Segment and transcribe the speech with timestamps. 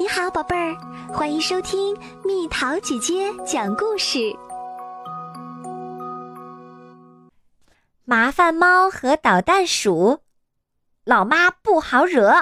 [0.00, 0.76] 你好，宝贝儿，
[1.12, 4.32] 欢迎收听蜜桃姐姐讲故事。
[8.04, 10.20] 麻烦猫和捣蛋鼠，
[11.04, 12.32] 老妈不好惹。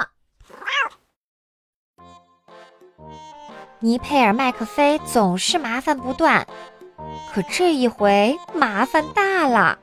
[3.79, 6.47] 尼佩尔麦克菲总是麻烦不断，
[7.33, 9.79] 可这一回麻烦大了。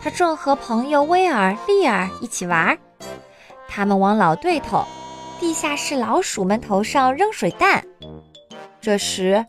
[0.00, 2.76] 他正和朋友威尔、利尔一起玩，
[3.68, 4.84] 他们往老对头。
[5.40, 7.84] 地下室老鼠们头上扔水弹。
[8.80, 9.44] 这时，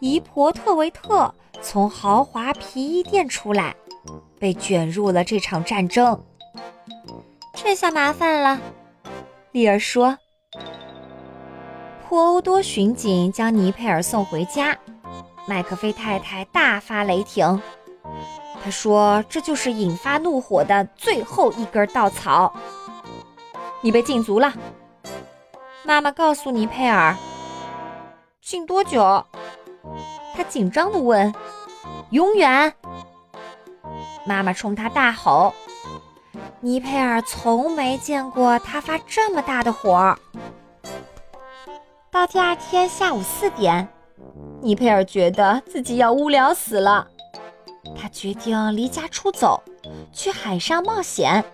[0.00, 3.74] 姨婆特维特从豪华皮衣店出来，
[4.38, 6.20] 被卷入了这场战争。
[7.54, 8.60] 这下麻烦了，
[9.50, 10.16] 丽儿说。
[12.08, 14.78] 破欧多巡警将尼佩尔送回家，
[15.48, 17.60] 麦克菲太太大发雷霆。
[18.62, 22.54] 他说：“这就是引发怒火的最后一根稻草。
[23.80, 24.52] 你被禁足了。”
[25.84, 27.16] 妈妈告诉尼佩尔
[28.40, 29.24] ：“禁多久？”
[30.34, 31.34] 他紧张地问。
[32.10, 32.72] “永远！”
[34.24, 35.52] 妈妈冲他大吼。
[36.60, 40.16] 尼佩尔从没见过他发这么大的火。
[42.10, 43.88] 到第二天下午四点，
[44.60, 47.08] 尼佩尔觉得自己要无聊死了，
[48.00, 49.60] 他决定离家出走，
[50.12, 51.44] 去海上冒险。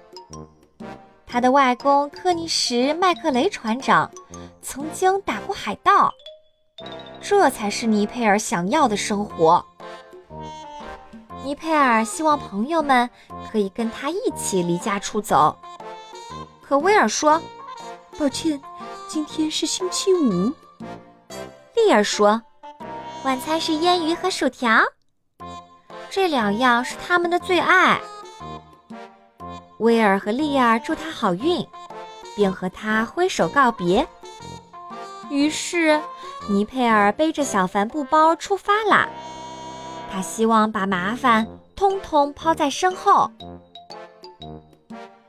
[1.28, 4.10] 他的外公科尼什·麦克雷船长
[4.62, 6.12] 曾经打过海盗，
[7.20, 9.64] 这才是尼佩尔想要的生活。
[11.44, 13.08] 尼佩尔希望朋友们
[13.50, 15.56] 可以跟他一起离家出走，
[16.62, 17.40] 可威尔说
[18.18, 18.60] ：“抱歉，
[19.06, 20.52] 今天是星期五。”
[21.76, 22.42] 利尔说
[23.24, 24.82] ：“晚餐是腌鱼和薯条，
[26.10, 28.00] 这两样是他们的最爱。”
[29.78, 31.66] 威尔和利亚祝他好运，
[32.36, 34.06] 并和他挥手告别。
[35.30, 36.00] 于是，
[36.48, 39.08] 尼佩尔背着小帆布包出发了。
[40.10, 43.30] 他希望把麻烦通通抛在身后。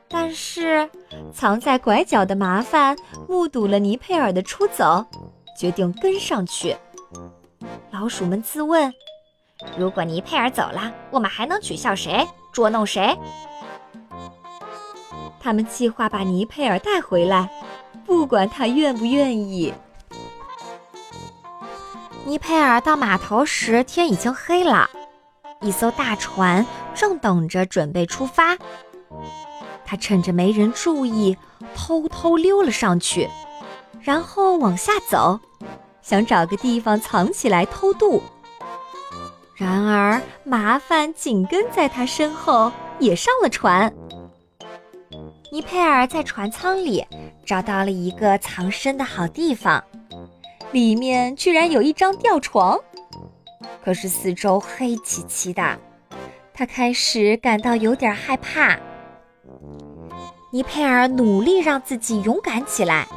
[0.07, 0.90] 但是，
[1.31, 2.95] 藏在拐角的麻烦
[3.28, 5.06] 目睹了尼佩尔的出走，
[5.57, 6.75] 决定跟上去。
[7.91, 8.91] 老鼠们自问：
[9.78, 13.16] 如果尼佩尔走了，我们还能取笑谁，捉弄谁？
[15.39, 17.50] 他们计划把尼佩尔带回来，
[18.05, 19.73] 不管他愿不愿意。
[22.25, 24.89] 尼佩尔到码头时，天已经黑了，
[25.61, 28.57] 一艘大船正等着准备出发。
[29.85, 31.35] 他趁着没人注意，
[31.73, 33.27] 偷偷溜了上去，
[34.01, 35.39] 然后往下走，
[36.03, 38.21] 想找个地方藏起来偷渡。
[39.56, 43.91] 然而，麻烦紧跟在他身后，也上了船。
[45.52, 47.04] 尼佩尔在船舱里
[47.44, 49.84] 找到了一个藏身的好地方，
[50.72, 52.80] 里面居然有一张吊床。
[53.84, 55.80] 可是四周黑漆漆的，
[56.54, 58.78] 他开始感到有点害怕。
[60.52, 63.08] 尼佩尔努力让自己勇敢起来，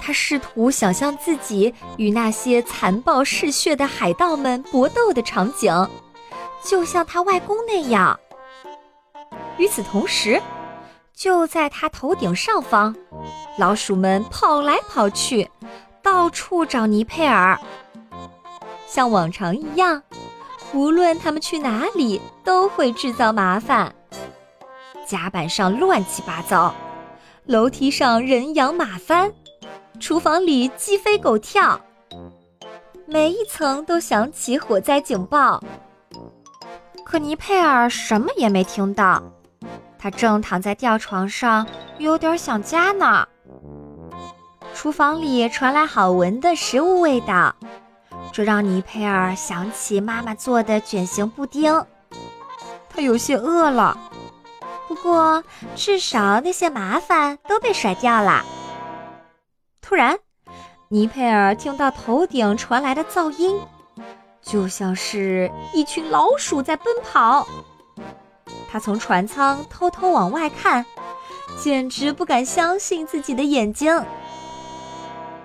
[0.00, 5.88] 他试图想象自己与那些残暴嗜血的海盗们搏斗的场景，
[6.64, 8.18] 就像他外公那样。
[9.58, 10.40] 与此同时，
[11.20, 12.96] 就在他头顶上方，
[13.58, 15.50] 老鼠们跑来跑去，
[16.02, 17.60] 到处找尼佩尔。
[18.86, 20.02] 像往常一样，
[20.72, 23.94] 无论他们去哪里，都会制造麻烦。
[25.06, 26.74] 甲板上乱七八糟，
[27.44, 29.30] 楼梯上人仰马翻，
[30.00, 31.78] 厨房里鸡飞狗跳，
[33.04, 35.62] 每一层都响起火灾警报。
[37.04, 39.22] 可尼佩尔什么也没听到。
[40.00, 41.66] 他正躺在吊床上，
[41.98, 43.28] 有点想家呢。
[44.74, 47.54] 厨房里传来好闻的食物味道，
[48.32, 51.84] 这让尼佩尔想起妈妈做的卷形布丁。
[52.88, 53.98] 他有些饿了，
[54.88, 55.44] 不过
[55.76, 58.42] 至少那些麻烦都被甩掉了。
[59.82, 60.18] 突然，
[60.88, 63.60] 尼佩尔听到头顶传来的噪音，
[64.40, 67.46] 就像是一群老鼠在奔跑。
[68.70, 70.86] 他从船舱偷偷往外看，
[71.58, 74.04] 简直不敢相信自己的眼睛。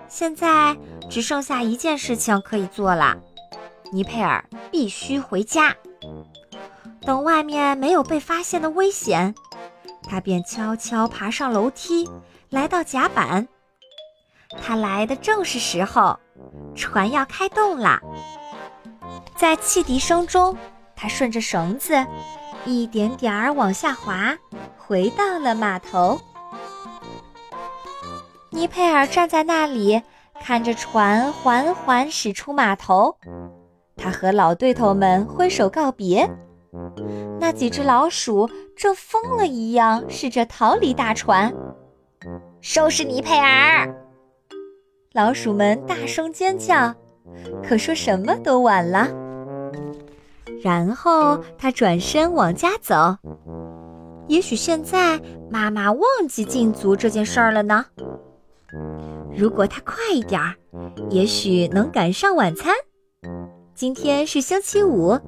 [0.07, 0.77] 现在
[1.10, 3.18] 只剩下一件事情可以做了：
[3.92, 5.75] 尼佩尔必须回家。
[7.01, 9.33] 等外面没有被发现的危险，
[10.07, 12.07] 他便悄悄爬上楼梯，
[12.50, 13.48] 来到甲板。
[14.62, 16.19] 他来的正是时候，
[16.75, 18.00] 船要开动了。
[19.36, 20.56] 在汽笛声中，
[20.95, 22.06] 他顺着绳子。
[22.65, 24.35] 一点点儿往下滑，
[24.77, 26.19] 回到了码头。
[28.50, 30.01] 尼佩尔站在那里，
[30.41, 33.15] 看着船缓缓驶出码头。
[33.95, 36.29] 他和老对头们挥手告别。
[37.39, 41.53] 那几只老鼠正疯了一样试着逃离大船。
[42.61, 43.88] 收拾尼佩尔！
[45.13, 46.94] 老鼠们大声尖叫，
[47.63, 49.07] 可说什么都晚了。
[50.63, 52.96] 然后他转身往家走。
[54.28, 55.22] 也许现在
[55.52, 57.86] 妈妈忘记禁足这件事儿了呢。
[59.38, 60.56] 如果他快一点儿，
[61.10, 62.74] 也许能赶上晚餐。
[63.74, 65.19] 今天是星期五，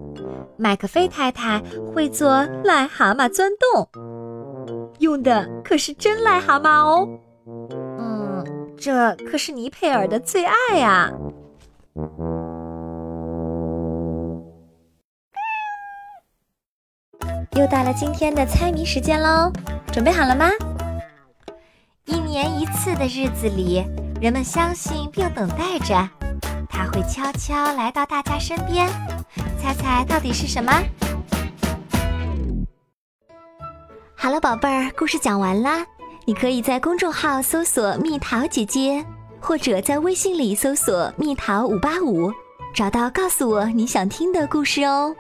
[0.58, 1.62] 麦克菲太太
[1.94, 2.30] 会做
[2.64, 7.08] 癞蛤蟆钻洞，用的可是真癞蛤蟆哦。
[8.00, 8.44] 嗯，
[8.78, 11.12] 这可是尼佩尔的最爱啊。
[17.58, 19.52] 又到了今天的猜谜时间喽，
[19.92, 20.48] 准备好了吗？
[22.06, 23.84] 一年一次的日子里，
[24.22, 26.08] 人们相信并等待着，
[26.70, 28.88] 它会悄悄来到大家身边。
[29.60, 30.72] 猜猜到底是什么？
[34.16, 35.84] 好了，宝贝儿，故事讲完啦。
[36.26, 39.04] 你可以在公众号搜索“蜜桃姐姐”，
[39.42, 42.32] 或者在微信里搜索“蜜桃五八五”，
[42.72, 45.16] 找到告诉我你想听的故事哦。